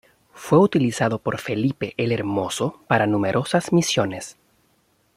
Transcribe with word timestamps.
Fue 0.33 0.57
utilizado 0.57 1.19
por 1.19 1.37
Felipe 1.37 1.93
el 1.95 2.11
Hermoso 2.11 2.81
para 2.87 3.05
numerosas 3.05 3.71
misiones. 3.71 4.35